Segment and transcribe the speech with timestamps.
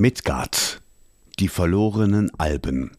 [0.00, 0.80] Midgard
[1.40, 2.92] Die verlorenen Alben.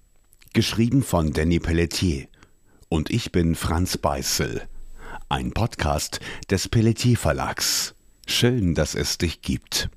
[0.53, 2.27] Geschrieben von Danny Pelletier.
[2.89, 4.61] Und ich bin Franz Beißel.
[5.27, 6.19] Ein Podcast
[6.51, 7.95] des Pelletier Verlags.
[8.27, 9.89] Schön, dass es dich gibt.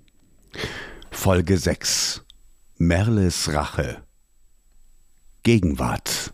[1.10, 2.24] Folge 6
[2.78, 4.02] Merles Rache.
[5.42, 6.32] Gegenwart.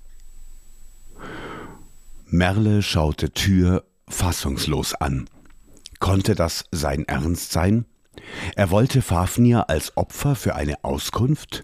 [2.27, 5.29] Merle schaute Tür fassungslos an.
[5.99, 7.87] Konnte das sein Ernst sein?
[8.57, 11.63] Er wollte Fafnir als Opfer für eine Auskunft?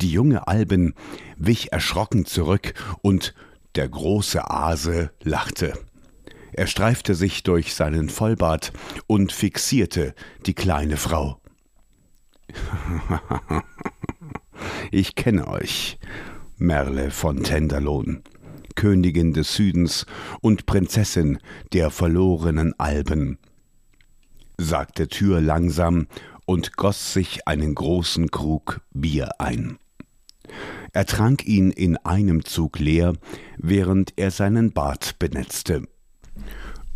[0.00, 0.94] Die junge Alben
[1.36, 3.34] wich erschrocken zurück und
[3.74, 5.74] der große Ase lachte.
[6.52, 8.72] Er streifte sich durch seinen Vollbart
[9.06, 10.14] und fixierte
[10.46, 11.40] die kleine Frau.
[14.90, 15.98] ich kenne euch,
[16.56, 18.22] Merle von Tenderlohn,
[18.74, 20.06] Königin des Südens
[20.40, 21.38] und Prinzessin
[21.72, 23.38] der verlorenen Alben
[24.60, 26.06] sagte Tür langsam
[26.44, 29.78] und goss sich einen großen Krug Bier ein.
[30.92, 33.14] Er trank ihn in einem Zug leer,
[33.56, 35.84] während er seinen Bart benetzte.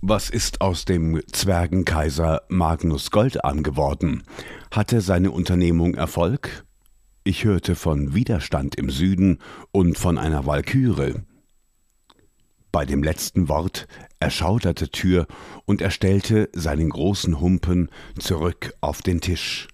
[0.01, 4.25] Was ist aus dem Zwergenkaiser Magnus Goldarm geworden?
[4.71, 6.65] Hatte seine Unternehmung Erfolg?
[7.23, 9.39] Ich hörte von Widerstand im Süden
[9.73, 11.25] und von einer Walküre.
[12.75, 13.87] Bei dem letzten Wort
[14.19, 15.29] erschauderte Tür
[15.65, 19.69] und er stellte seinen großen Humpen zurück auf den Tisch.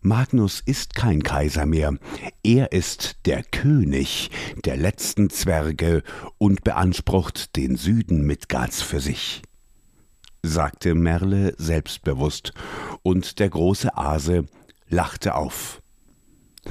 [0.00, 1.96] Magnus ist kein Kaiser mehr,
[2.44, 4.30] er ist der König
[4.64, 6.04] der letzten Zwerge
[6.38, 9.42] und beansprucht den Süden Midgards für sich,
[10.44, 12.52] sagte Merle selbstbewusst,
[13.02, 14.46] und der große Ase
[14.88, 15.82] lachte auf.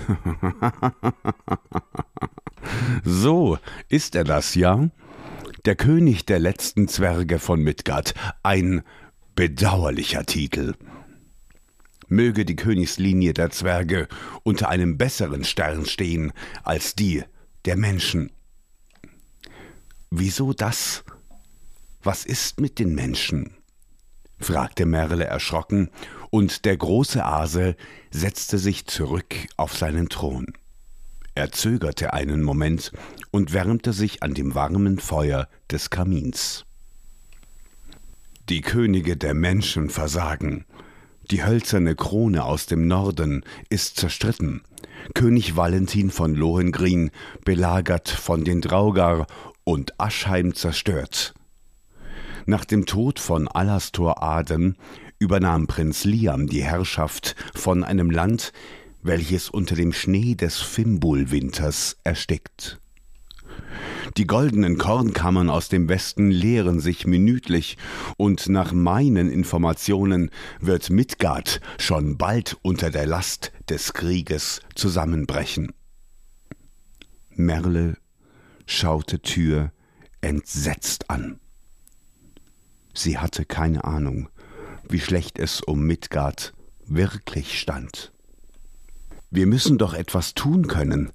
[3.04, 3.58] so
[3.90, 4.90] ist er das, ja?
[5.70, 8.82] Der König der letzten Zwerge von Midgard, ein
[9.36, 10.74] bedauerlicher Titel.
[12.08, 14.08] Möge die Königslinie der Zwerge
[14.42, 17.24] unter einem besseren Stern stehen als die
[17.66, 18.32] der Menschen.
[20.10, 21.04] Wieso das?
[22.02, 23.54] Was ist mit den Menschen?
[24.40, 25.92] fragte Merle erschrocken,
[26.32, 27.76] und der große Ase
[28.10, 30.48] setzte sich zurück auf seinen Thron.
[31.40, 32.92] Er zögerte einen Moment
[33.32, 36.66] und wärmte sich an dem warmen Feuer des Kamins.
[38.50, 40.66] Die Könige der Menschen versagen.
[41.32, 44.64] Die hölzerne Krone aus dem Norden ist zerstritten.
[45.14, 47.10] König Valentin von Lohengrin
[47.46, 49.26] belagert von den Draugar
[49.64, 51.34] und Aschheim zerstört.
[52.48, 54.76] Nach dem Tod von Alastor Aden
[55.20, 58.52] übernahm Prinz Liam die Herrschaft von einem Land,
[59.02, 62.80] welches unter dem Schnee des Fimbulwinters erstickt.
[64.18, 67.78] Die goldenen Kornkammern aus dem Westen leeren sich minütlich,
[68.18, 75.74] und nach meinen Informationen wird Midgard schon bald unter der Last des Krieges zusammenbrechen.
[77.36, 77.98] Merle
[78.66, 79.72] schaute Tür
[80.22, 81.40] entsetzt an.
[82.94, 84.30] Sie hatte keine Ahnung,
[84.90, 86.54] wie schlecht es um Midgard
[86.86, 88.12] wirklich stand.
[89.32, 91.12] Wir müssen doch etwas tun können.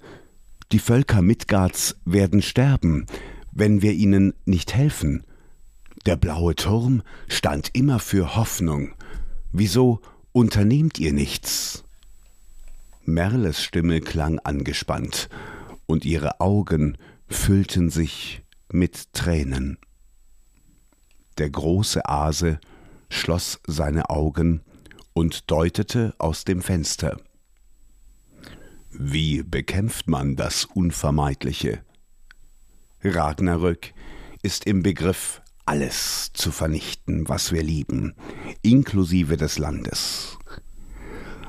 [0.71, 3.05] Die Völker Midgards werden sterben,
[3.51, 5.23] wenn wir ihnen nicht helfen.
[6.05, 8.93] Der blaue Turm stand immer für Hoffnung.
[9.51, 11.83] Wieso unternehmt ihr nichts?
[13.03, 15.29] Merles Stimme klang angespannt,
[15.85, 16.97] und ihre Augen
[17.27, 19.77] füllten sich mit Tränen.
[21.37, 22.59] Der große Ase
[23.09, 24.61] schloss seine Augen
[25.13, 27.19] und deutete aus dem Fenster.
[28.97, 31.81] Wie bekämpft man das Unvermeidliche?
[33.03, 33.93] Ragnarök
[34.41, 38.13] ist im Begriff, alles zu vernichten, was wir lieben,
[38.61, 40.37] inklusive des Landes.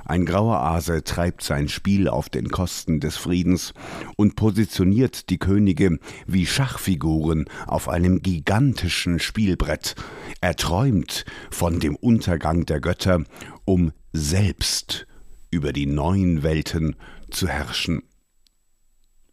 [0.05, 3.75] Ein grauer Ase treibt sein Spiel auf den Kosten des Friedens
[4.17, 9.95] und positioniert die Könige wie Schachfiguren auf einem gigantischen Spielbrett.
[10.41, 13.23] Er träumt von dem Untergang der Götter,
[13.65, 15.07] um selbst
[15.51, 16.97] über die neuen Welten
[17.31, 18.03] zu herrschen.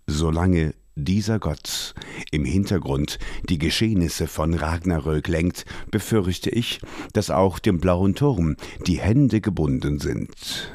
[0.08, 1.96] Solange dieser Gott
[2.32, 3.18] im Hintergrund
[3.50, 6.80] die Geschehnisse von Ragnarök lenkt, befürchte ich,
[7.14, 8.56] dass auch dem blauen Turm
[8.86, 10.72] die Hände gebunden sind,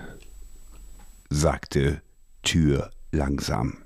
[1.30, 2.02] sagte
[2.42, 3.78] Tür langsam.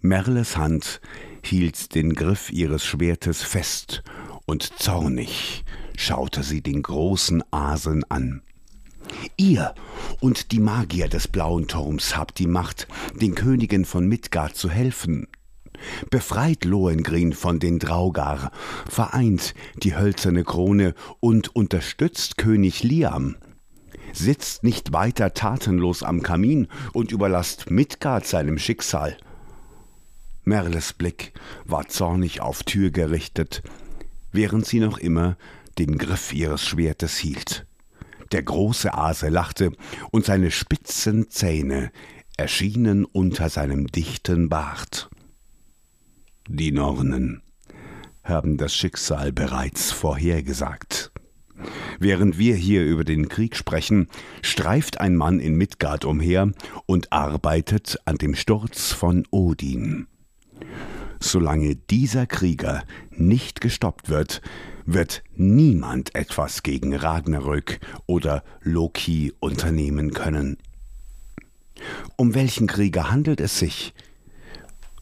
[0.00, 1.00] Merles Hand
[1.42, 4.02] hielt den Griff ihres Schwertes fest,
[4.44, 5.64] und zornig
[5.96, 8.42] schaute sie den großen Asen an.
[9.36, 9.74] Ihr
[10.20, 15.28] und die Magier des blauen Turms habt die Macht, den Königen von Midgard zu helfen.
[16.10, 18.50] Befreit Lohengrin von den Draugar,
[18.88, 23.36] vereint die hölzerne Krone und unterstützt König Liam.
[24.12, 29.18] sitzt nicht weiter tatenlos am Kamin und überlasst Midgard seinem Schicksal.
[30.44, 31.32] Merles Blick
[31.64, 33.62] war zornig auf Tür gerichtet,
[34.32, 35.36] während sie noch immer
[35.78, 37.66] den Griff ihres Schwertes hielt.
[38.32, 39.72] Der große Ase lachte,
[40.10, 41.90] und seine spitzen Zähne
[42.36, 45.08] erschienen unter seinem dichten Bart.
[46.48, 47.42] Die Nornen
[48.22, 51.12] haben das Schicksal bereits vorhergesagt.
[51.98, 54.08] Während wir hier über den Krieg sprechen,
[54.42, 56.52] streift ein Mann in Midgard umher
[56.84, 60.06] und arbeitet an dem Sturz von Odin.
[61.18, 64.42] Solange dieser Krieger nicht gestoppt wird,
[64.86, 70.56] wird niemand etwas gegen Ragnarök oder Loki unternehmen können.
[72.16, 73.92] Um welchen Krieger handelt es sich?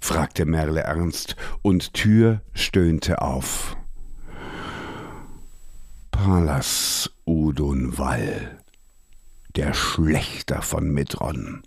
[0.01, 3.77] fragte Merle ernst, und Tür stöhnte auf.
[6.11, 8.59] Palas Udunwall,
[9.57, 11.63] der Schlechter von Midron,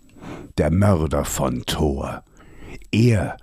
[0.56, 2.22] der Mörder von Thor.
[2.92, 3.36] Er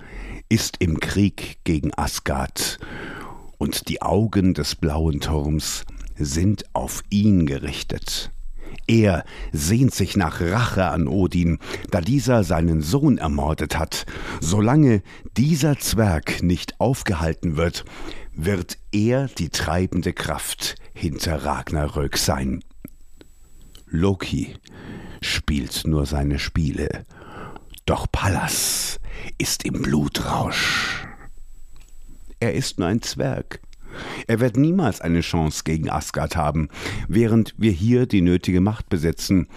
[0.50, 2.80] ist im Krieg gegen Asgard,
[3.58, 5.86] und die Augen des blauen Turms
[6.18, 8.32] sind auf ihn gerichtet.
[8.88, 11.60] Er sehnt sich nach Rache an Odin,
[11.90, 14.06] da dieser seinen Sohn ermordet hat.
[14.42, 15.02] Solange
[15.38, 17.86] dieser Zwerg nicht aufgehalten wird,
[18.34, 22.64] wird er die treibende Kraft hinter Ragnarök sein.
[23.88, 24.56] Loki
[25.22, 27.06] spielt nur seine Spiele,
[27.86, 29.00] doch Pallas
[29.38, 31.08] ist im Blutrausch.
[32.40, 33.62] Er ist nur ein Zwerg,
[34.28, 36.70] er wird niemals eine Chance gegen Asgard haben,
[37.08, 39.48] während wir hier die nötige Macht besetzen.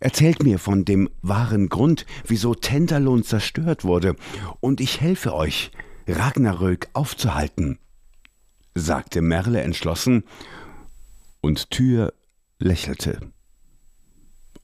[0.00, 4.16] Erzählt mir von dem wahren Grund, wieso Tentalon zerstört wurde,
[4.60, 5.70] und ich helfe euch,
[6.08, 7.78] Ragnarök aufzuhalten,
[8.74, 10.24] sagte Merle entschlossen,
[11.40, 12.12] und Tyr
[12.58, 13.20] lächelte.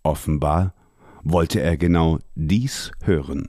[0.03, 0.75] Offenbar
[1.23, 3.49] wollte er genau dies hören.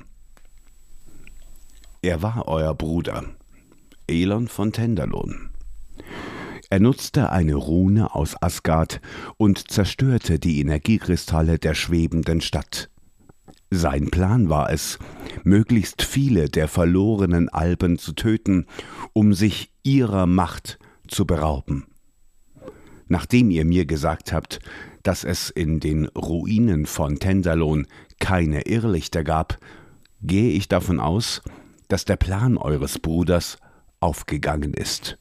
[2.02, 3.24] Er war euer Bruder,
[4.10, 5.52] Elon von Tenderlohn.
[6.70, 9.02] Er nutzte eine Rune aus Asgard
[9.38, 12.90] und zerstörte die Energiekristalle der schwebenden Stadt.
[13.72, 15.00] Sein Plan war es,
[15.44, 18.66] möglichst viele der verlorenen Alben zu töten,
[19.14, 21.86] um sich ihrer Macht zu berauben.
[23.08, 24.60] Nachdem ihr mir gesagt habt,
[25.04, 27.88] dass es in den Ruinen von Tenderlohn
[28.20, 29.58] keine Irrlichter gab,
[30.22, 31.42] gehe ich davon aus,
[31.88, 33.58] dass der Plan eures Bruders
[34.00, 35.18] aufgegangen ist.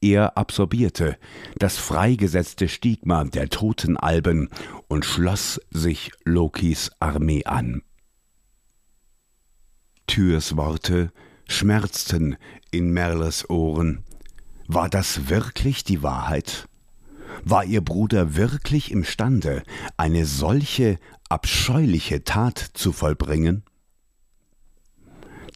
[0.00, 1.18] Er absorbierte
[1.58, 4.48] das freigesetzte Stigma der toten Alben
[4.88, 7.82] und schloss sich Lokis Armee an.
[10.06, 11.12] Tyrs Worte
[11.46, 12.36] schmerzten
[12.70, 14.04] in Merles Ohren.
[14.66, 16.66] War das wirklich die Wahrheit?
[17.44, 19.62] War ihr Bruder wirklich imstande,
[19.96, 20.98] eine solche
[21.28, 23.64] abscheuliche Tat zu vollbringen?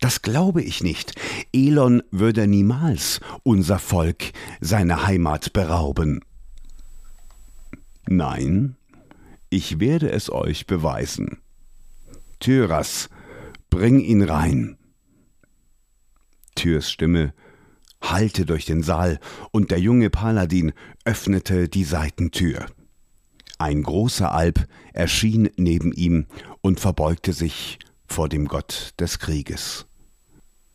[0.00, 1.14] Das glaube ich nicht.
[1.52, 6.20] Elon würde niemals unser Volk seiner Heimat berauben.
[8.06, 8.76] Nein,
[9.50, 11.38] ich werde es euch beweisen.
[12.40, 13.08] Tyras,
[13.70, 14.76] bring ihn rein.
[16.54, 17.32] Tyrs Stimme
[18.02, 19.18] hallte durch den Saal,
[19.50, 20.72] und der junge Paladin
[21.04, 22.66] öffnete die Seitentür.
[23.58, 26.26] Ein großer Alp erschien neben ihm
[26.60, 29.86] und verbeugte sich vor dem Gott des Krieges.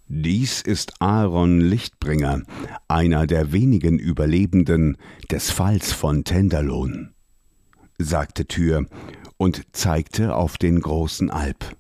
[0.08, 2.42] Dies ist Aaron Lichtbringer,
[2.88, 4.98] einer der wenigen Überlebenden
[5.30, 7.14] des Falls von Tenderlohn,
[8.00, 8.88] sagte Tür
[9.38, 11.78] und zeigte auf den großen Alp.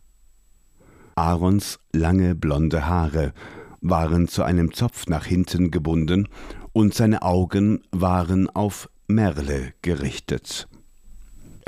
[1.15, 3.33] Aarons lange blonde Haare
[3.81, 6.29] waren zu einem Zopf nach hinten gebunden
[6.71, 10.68] und seine Augen waren auf Merle gerichtet.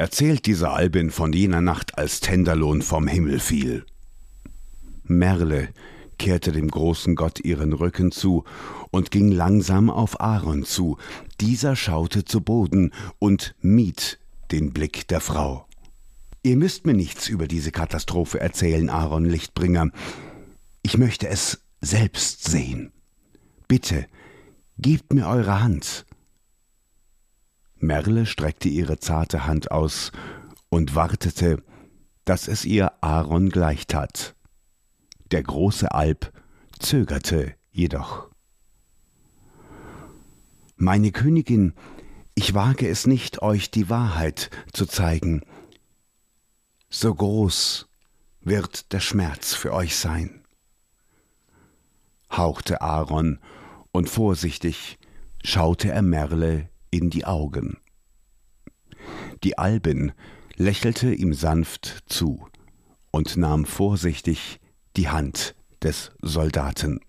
[0.01, 3.85] Erzählt dieser Albin von jener Nacht, als Tenderlohn vom Himmel fiel.
[5.03, 5.69] Merle
[6.17, 8.43] kehrte dem großen Gott ihren Rücken zu
[8.89, 10.97] und ging langsam auf Aaron zu.
[11.39, 14.17] Dieser schaute zu Boden und mied
[14.49, 15.67] den Blick der Frau.
[16.41, 19.91] Ihr müsst mir nichts über diese Katastrophe erzählen, Aaron Lichtbringer.
[20.81, 22.91] Ich möchte es selbst sehen.
[23.67, 24.07] Bitte,
[24.79, 26.07] gebt mir eure Hand.
[27.81, 30.11] Merle streckte ihre zarte Hand aus
[30.69, 31.63] und wartete,
[32.25, 34.35] dass es ihr Aaron gleich tat.
[35.31, 36.31] Der große Alp
[36.79, 38.29] zögerte jedoch.
[40.75, 41.73] Meine Königin,
[42.35, 45.41] ich wage es nicht, euch die Wahrheit zu zeigen.
[46.89, 47.87] So groß
[48.41, 50.43] wird der Schmerz für euch sein.
[52.31, 53.39] hauchte Aaron,
[53.91, 54.97] und vorsichtig
[55.43, 57.77] schaute er Merle in die Augen.
[59.43, 60.11] Die Albin
[60.55, 62.45] lächelte ihm sanft zu
[63.09, 64.59] und nahm vorsichtig
[64.95, 66.99] die Hand des Soldaten.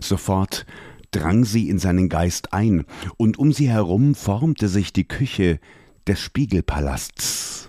[0.00, 0.66] Sofort
[1.10, 2.84] drang sie in seinen Geist ein,
[3.16, 5.58] und um sie herum formte sich die Küche
[6.06, 7.68] des Spiegelpalasts.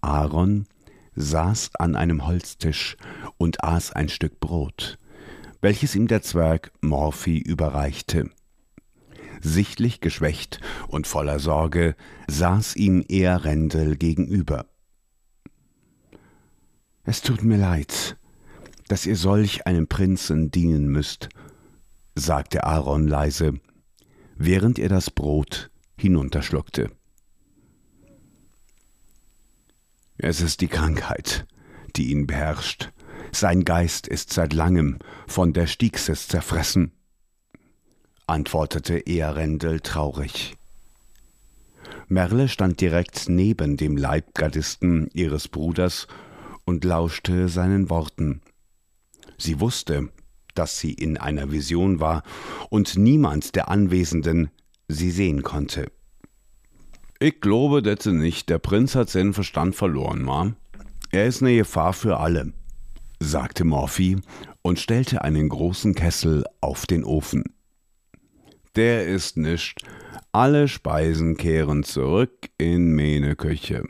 [0.00, 0.66] Aaron
[1.14, 2.96] saß an einem Holztisch
[3.38, 4.98] und aß ein Stück Brot,
[5.60, 8.30] welches ihm der Zwerg Morphy überreichte.
[9.40, 11.96] Sichtlich geschwächt und voller Sorge
[12.28, 14.66] saß ihm Earendel gegenüber.
[17.04, 18.16] Es tut mir leid,
[18.88, 21.28] dass ihr solch einem Prinzen dienen müsst,
[22.14, 23.54] sagte Aaron leise,
[24.36, 26.90] während er das Brot hinunterschluckte.
[30.18, 31.46] Es ist die Krankheit,
[31.96, 32.92] die ihn beherrscht.
[33.32, 36.92] Sein Geist ist seit langem von der Stiegses zerfressen,
[38.28, 40.56] antwortete Earendel traurig.
[42.08, 46.06] Merle stand direkt neben dem Leibgardisten ihres Bruders
[46.64, 48.40] und lauschte seinen Worten.
[49.36, 50.08] Sie wusste,
[50.54, 52.22] dass sie in einer Vision war
[52.70, 54.50] und niemand der Anwesenden
[54.88, 55.90] sie sehen konnte.
[57.20, 58.48] Ich glaube, dass nicht.
[58.48, 60.54] Der Prinz hat seinen Verstand verloren, ma.
[61.10, 62.52] Er ist eine Gefahr für alle,
[63.18, 64.18] sagte Morphy
[64.62, 67.44] und stellte einen großen Kessel auf den Ofen.
[68.78, 69.80] Der ist nischt.
[70.30, 73.82] Alle Speisen kehren zurück in meine Küche,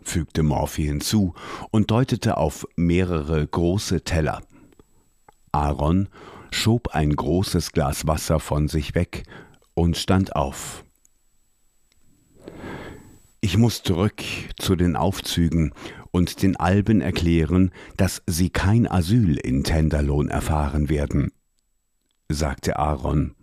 [0.00, 1.34] fügte Morphy hinzu
[1.72, 4.42] und deutete auf mehrere große Teller.
[5.50, 6.08] Aaron
[6.52, 9.24] schob ein großes Glas Wasser von sich weg
[9.74, 10.84] und stand auf.
[13.40, 14.22] Ich muss zurück
[14.56, 15.74] zu den Aufzügen
[16.12, 21.32] und den Alben erklären, dass sie kein Asyl in Tenderlohn erfahren werden,
[22.28, 23.34] sagte Aaron.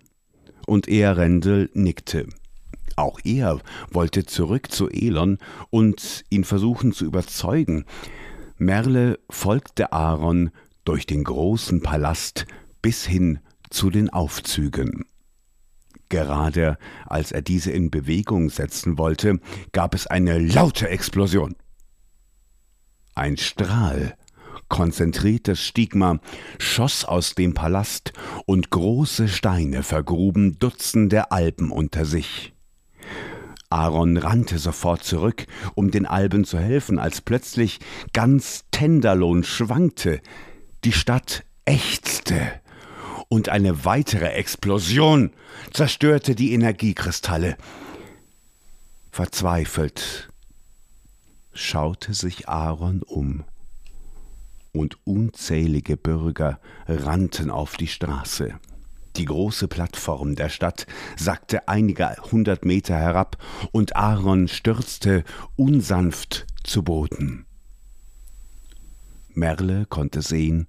[0.66, 2.28] Und Earendel nickte.
[2.96, 3.60] Auch er
[3.92, 5.40] wollte zurück zu Elon
[5.70, 7.86] und ihn versuchen zu überzeugen.
[8.58, 10.52] Merle folgte Aaron
[10.86, 12.46] durch den großen Palast
[12.82, 13.40] bis hin
[13.70, 15.06] zu den Aufzügen.
[16.10, 16.78] Gerade
[17.08, 19.40] als er diese in Bewegung setzen wollte,
[19.72, 21.56] gab es eine laute Explosion.
[23.16, 24.16] Ein Strahl,
[24.70, 26.20] konzentriertes Stigma,
[26.60, 28.14] schoss aus dem Palast
[28.46, 32.54] und große Steine vergruben Dutzende Alpen unter sich.
[33.70, 37.80] Aaron rannte sofort zurück, um den Alben zu helfen, als plötzlich
[38.14, 40.22] ganz Tenderlohn schwankte.
[40.84, 42.62] Die Stadt ächzte
[43.30, 45.32] und eine weitere Explosion
[45.72, 47.58] zerstörte die Energiekristalle.
[49.12, 50.30] Verzweifelt
[51.54, 53.44] schaute sich Aaron um,
[54.74, 58.56] und unzählige Bürger rannten auf die Straße.
[59.16, 63.38] Die große Plattform der Stadt sackte einige hundert Meter herab,
[63.72, 65.24] und Aaron stürzte
[65.56, 67.46] unsanft zu Boden.
[69.36, 70.66] Merle konnte sehen,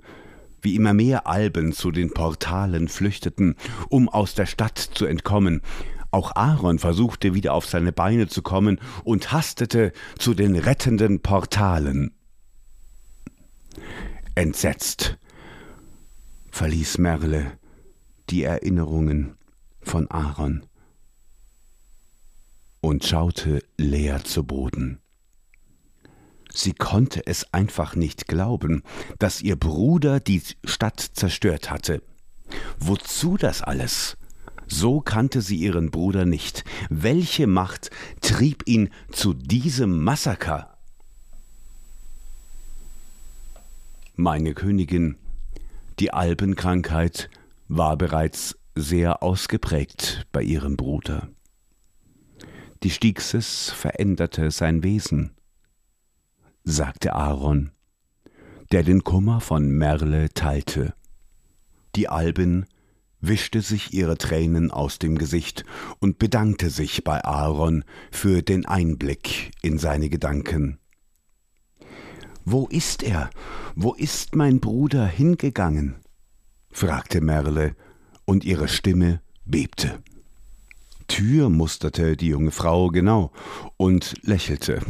[0.61, 3.57] wie immer mehr Alben zu den Portalen flüchteten,
[3.89, 5.63] um aus der Stadt zu entkommen.
[6.11, 12.13] Auch Aaron versuchte wieder auf seine Beine zu kommen und hastete zu den rettenden Portalen.
[14.35, 15.19] Entsetzt
[16.51, 17.59] verließ Merle
[18.31, 19.37] die Erinnerungen
[19.83, 20.65] von Aaron
[22.81, 25.01] und schaute leer zu Boden.
[26.53, 28.83] Sie konnte es einfach nicht glauben,
[29.19, 32.03] dass ihr Bruder die Stadt zerstört hatte.
[32.79, 34.17] Wozu das alles?
[34.67, 36.65] So kannte sie ihren Bruder nicht.
[36.91, 37.91] Welche Macht
[38.21, 40.74] trieb ihn zu diesem Massaker?
[44.17, 45.17] Meine Königin,
[45.99, 47.31] die Alpenkrankheit
[47.69, 51.29] war bereits sehr ausgeprägt bei ihrem Bruder.
[52.83, 55.35] Die Stiegses veränderte sein Wesen
[56.65, 57.71] sagte Aaron,
[58.73, 60.95] der den Kummer von Merle teilte.
[61.95, 62.67] Die Albin
[63.21, 65.65] wischte sich ihre Tränen aus dem Gesicht
[66.01, 70.79] und bedankte sich bei Aaron für den Einblick in seine Gedanken.
[72.45, 73.31] Wo ist er?
[73.75, 75.97] Wo ist mein Bruder hingegangen?
[76.71, 77.75] fragte Merle,
[78.27, 80.03] und ihre Stimme bebte.
[81.09, 83.31] Tür musterte die junge Frau genau
[83.77, 84.81] und lächelte.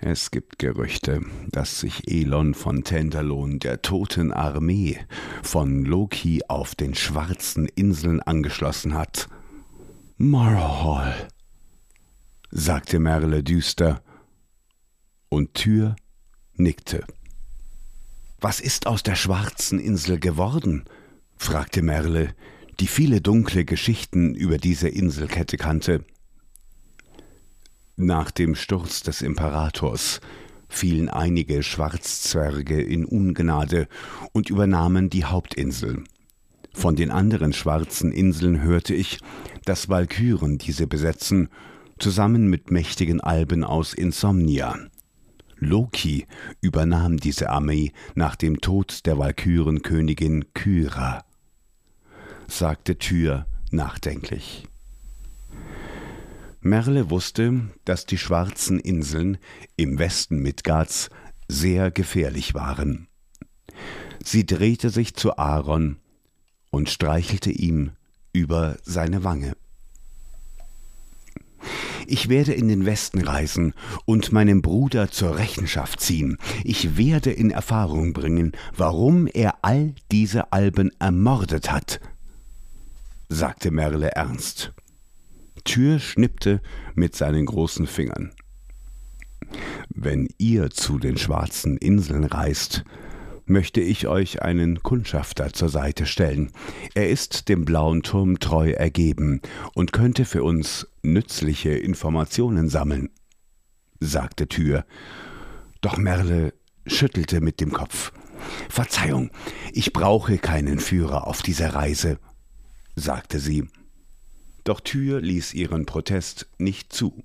[0.00, 4.98] Es gibt Gerüchte, dass sich Elon von Tenderlohn der Toten Armee
[5.42, 9.28] von Loki auf den schwarzen Inseln angeschlossen hat.
[10.18, 11.28] Marhall,
[12.50, 14.03] sagte Merle düster,
[15.34, 15.96] und Tür
[16.54, 17.04] nickte.
[18.40, 20.84] Was ist aus der schwarzen Insel geworden?
[21.36, 22.34] fragte Merle,
[22.80, 26.04] die viele dunkle Geschichten über diese Inselkette kannte.
[27.96, 30.20] Nach dem Sturz des Imperators
[30.68, 33.88] fielen einige Schwarzzwerge in Ungnade
[34.32, 36.04] und übernahmen die Hauptinsel.
[36.72, 39.18] Von den anderen schwarzen Inseln hörte ich,
[39.64, 41.48] dass Walküren diese besetzen,
[41.98, 44.76] zusammen mit mächtigen Alben aus Insomnia.
[45.64, 46.26] Loki
[46.60, 51.24] übernahm diese Armee nach dem Tod der Walkürenkönigin Kyra,
[52.46, 54.68] sagte Tyr nachdenklich.
[56.60, 59.38] Merle wusste, dass die schwarzen Inseln
[59.76, 61.10] im Westen Midgards
[61.46, 63.08] sehr gefährlich waren.
[64.24, 65.98] Sie drehte sich zu Aaron
[66.70, 67.92] und streichelte ihm
[68.32, 69.54] über seine Wange.
[72.06, 76.38] Ich werde in den Westen reisen und meinem Bruder zur Rechenschaft ziehen.
[76.62, 82.00] Ich werde in Erfahrung bringen, warum er all diese Alben ermordet hat,
[83.28, 84.72] sagte Merle ernst.
[85.64, 86.60] Tür schnippte
[86.94, 88.32] mit seinen großen Fingern.
[89.88, 92.84] Wenn ihr zu den schwarzen Inseln reist,
[93.46, 96.50] möchte ich euch einen Kundschafter zur Seite stellen.
[96.94, 99.40] Er ist dem blauen Turm treu ergeben
[99.74, 103.10] und könnte für uns nützliche Informationen sammeln,
[104.00, 104.84] sagte Tür.
[105.80, 106.54] Doch Merle
[106.86, 108.12] schüttelte mit dem Kopf.
[108.68, 109.30] Verzeihung,
[109.72, 112.18] ich brauche keinen Führer auf dieser Reise,
[112.96, 113.68] sagte sie.
[114.64, 117.22] Doch Tür ließ ihren Protest nicht zu.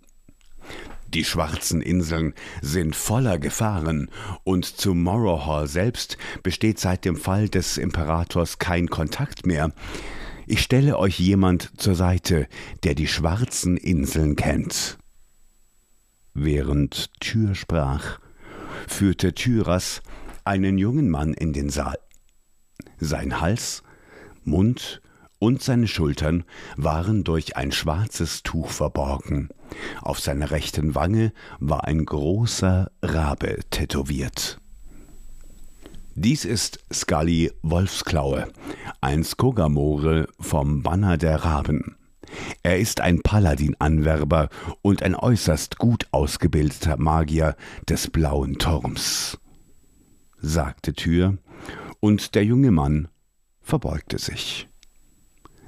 [1.14, 4.12] Die schwarzen Inseln sind voller Gefahren,
[4.44, 9.72] und zu Morrow selbst besteht seit dem Fall des Imperators kein Kontakt mehr.
[10.46, 12.48] Ich stelle euch jemand zur Seite,
[12.84, 15.00] der die schwarzen Inseln kennt.
[16.36, 18.20] Während Tür sprach,
[18.88, 20.04] führte Tyras
[20.44, 21.98] einen jungen Mann in den Saal.
[23.00, 23.82] Sein Hals,
[24.44, 25.02] Mund
[25.40, 26.44] und seine Schultern
[26.76, 29.50] waren durch ein schwarzes Tuch verborgen.
[30.02, 34.60] Auf seiner rechten Wange war ein großer Rabe tätowiert.
[36.16, 38.50] Dies ist Scully Wolfsklaue,
[39.00, 41.96] ein Skogamore vom Banner der Raben.
[42.62, 44.50] Er ist ein Paladin-Anwerber
[44.82, 47.56] und ein äußerst gut ausgebildeter Magier
[47.88, 49.40] des blauen Turms,
[50.38, 51.38] sagte Tür,
[52.00, 53.08] und der junge Mann
[53.62, 54.69] verbeugte sich.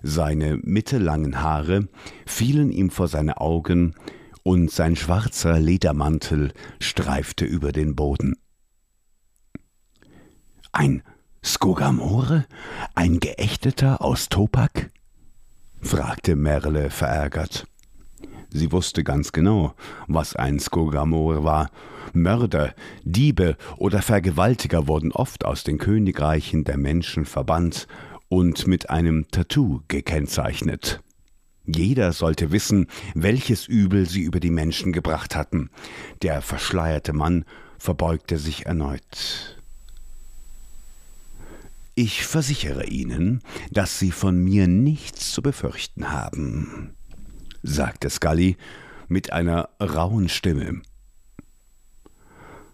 [0.03, 1.87] Seine mittellangen Haare
[2.25, 3.95] fielen ihm vor seine Augen,
[4.43, 8.35] und sein schwarzer Ledermantel streifte über den Boden.
[10.71, 11.03] Ein
[11.43, 12.45] Skogamore?
[12.95, 14.89] Ein Geächteter aus Topak?
[15.81, 17.67] fragte Merle verärgert.
[18.49, 19.73] Sie wusste ganz genau,
[20.07, 21.69] was ein Skogamore war.
[22.13, 27.87] Mörder, Diebe oder Vergewaltiger wurden oft aus den Königreichen der Menschen verbannt
[28.31, 31.01] und mit einem Tattoo gekennzeichnet.
[31.65, 35.69] Jeder sollte wissen, welches Übel sie über die Menschen gebracht hatten.
[36.21, 37.43] Der verschleierte Mann
[37.77, 39.59] verbeugte sich erneut.
[41.93, 46.95] Ich versichere Ihnen, dass Sie von mir nichts zu befürchten haben,
[47.63, 48.55] sagte Scully
[49.09, 50.81] mit einer rauen Stimme.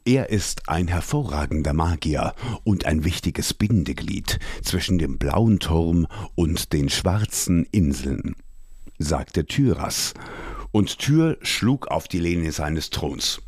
[0.08, 6.88] Er ist ein hervorragender Magier und ein wichtiges Bindeglied zwischen dem blauen Turm und den
[6.88, 8.34] schwarzen Inseln,
[8.98, 10.14] sagte Tyras,
[10.72, 13.42] und Tyr schlug auf die Lehne seines Throns.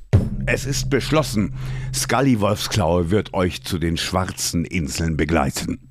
[0.48, 1.54] Es ist beschlossen,
[1.96, 5.88] Scully Wolfsklaue wird euch zu den schwarzen Inseln begleiten.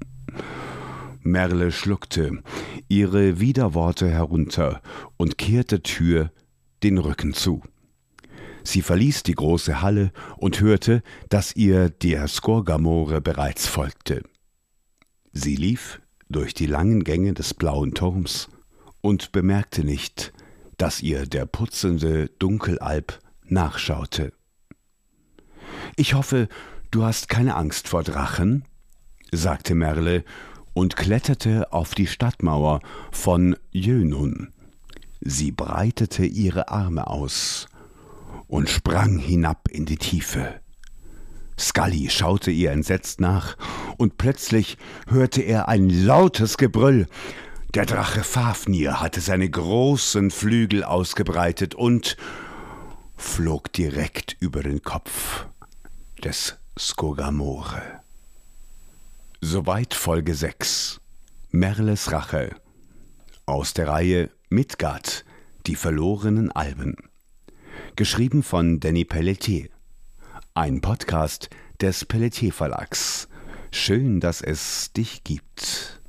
[1.23, 2.43] Merle schluckte
[2.89, 4.83] ihre Widerworte herunter
[5.17, 6.31] und kehrte Tür
[6.83, 7.63] den Rücken zu.
[8.71, 14.23] Sie verließ die große Halle und hörte, dass ihr der Skorgamore bereits folgte.
[15.33, 18.51] Sie lief durch die langen Gänge des blauen Turms
[19.01, 20.35] und bemerkte nicht,
[20.77, 24.35] dass ihr der putzende Dunkelalb nachschaute.
[25.97, 26.47] Ich hoffe,
[26.91, 28.67] du hast keine Angst vor Drachen,
[29.33, 30.25] sagte Merle
[30.75, 34.53] und kletterte auf die Stadtmauer von Jönun.
[35.23, 37.67] Sie breitete ihre Arme aus
[38.49, 40.61] und sprang hinab in die Tiefe.
[41.59, 43.57] Scully schaute ihr entsetzt nach,
[43.97, 47.07] und plötzlich hörte er ein lautes Gebrüll.
[47.75, 52.17] Der Drache Fafnir hatte seine großen Flügel ausgebreitet und
[53.17, 55.47] flog direkt über den Kopf
[56.25, 57.83] des Skogamore.
[59.41, 61.01] Soweit Folge 6.
[61.51, 62.55] Merles Rache.
[63.47, 65.25] Aus der Reihe Midgard,
[65.67, 66.97] die verlorenen Alben
[67.97, 69.69] geschrieben von Danny Pelletier.
[70.55, 73.29] Ein Podcast des Pelletier Verlags.
[73.71, 76.01] Schön, dass es dich gibt.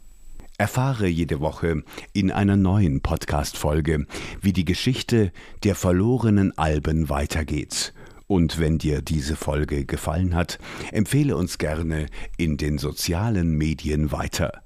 [0.57, 4.05] Erfahre jede Woche in einer neuen Podcast-Folge,
[4.41, 5.31] wie die Geschichte
[5.63, 7.93] der verlorenen Alben weitergeht.
[8.27, 10.59] Und wenn dir diese Folge gefallen hat,
[10.91, 14.63] empfehle uns gerne in den sozialen Medien weiter.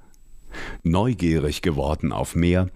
[0.83, 2.69] Neugierig geworden auf mehr,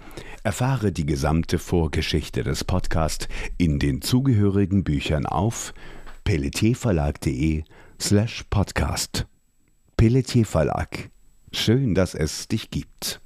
[0.43, 5.73] erfahre die gesamte Vorgeschichte des Podcasts in den zugehörigen Büchern auf
[6.23, 7.63] pelletierverlag.de
[7.99, 9.27] slash podcast.
[9.95, 11.09] Pelletier Verlag
[11.51, 13.21] Schön, dass es dich gibt.